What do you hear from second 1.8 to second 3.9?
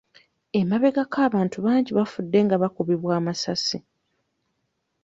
bafudde nga bakubibwa amasasi